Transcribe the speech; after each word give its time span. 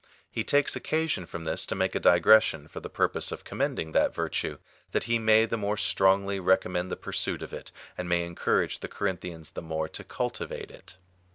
He 0.31 0.43
takes 0.43 0.75
occasion 0.75 1.27
from 1.27 1.43
this 1.43 1.63
to 1.67 1.75
make 1.75 1.93
a 1.93 1.99
digression 1.99 2.67
for 2.67 2.79
the 2.79 2.89
purpose 2.89 3.31
of 3.31 3.43
commending 3.43 3.91
that 3.91 4.15
virtue, 4.15 4.57
that 4.93 5.03
he 5.03 5.19
may 5.19 5.45
the 5.45 5.57
more 5.57 5.77
strongly 5.77 6.39
re 6.39 6.57
commend 6.57 6.89
the 6.89 6.97
pursuit 6.97 7.43
of 7.43 7.53
it, 7.53 7.71
and 7.99 8.09
may 8.09 8.25
encourage 8.25 8.79
the 8.79 8.87
Corin 8.89 9.17
thians 9.17 9.53
the 9.53 9.61
more 9.61 9.87
to 9.89 10.03
cultivate 10.03 10.71
it. 10.71 10.97